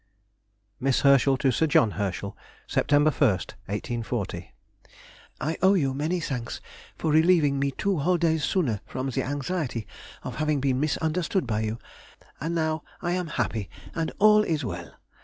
MISS 0.79 1.01
HERSCHEL 1.01 1.37
TO 1.37 1.51
SIR 1.51 1.67
JOHN 1.67 1.91
HERSCHEL. 1.91 2.35
Sept. 2.67 2.91
1, 2.91 3.03
1840.... 3.05 4.51
I 5.39 5.57
owe 5.61 5.75
you 5.75 5.93
many 5.93 6.19
thanks 6.19 6.59
for 6.97 7.11
relieving 7.11 7.59
me 7.59 7.69
two 7.69 7.99
whole 7.99 8.17
days 8.17 8.43
sooner 8.43 8.81
from 8.87 9.11
the 9.11 9.21
anxiety 9.21 9.85
of 10.23 10.37
having 10.37 10.59
been 10.59 10.79
misunderstood 10.79 11.45
by 11.45 11.59
you, 11.59 11.77
and 12.39 12.55
now 12.55 12.81
I 13.03 13.11
am 13.11 13.27
happy, 13.27 13.69
and 13.93 14.11
all 14.17 14.41
is 14.43 14.65
well! 14.65 14.95